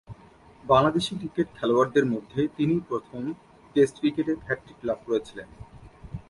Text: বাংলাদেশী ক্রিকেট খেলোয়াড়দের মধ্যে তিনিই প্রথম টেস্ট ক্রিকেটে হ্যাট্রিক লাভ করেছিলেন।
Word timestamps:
বাংলাদেশী 0.63 1.13
ক্রিকেট 1.19 1.47
খেলোয়াড়দের 1.57 2.05
মধ্যে 2.13 2.41
তিনিই 2.57 2.85
প্রথম 2.89 3.21
টেস্ট 3.75 3.95
ক্রিকেটে 3.99 4.33
হ্যাট্রিক 4.47 4.79
লাভ 4.87 4.99
করেছিলেন। 5.07 5.47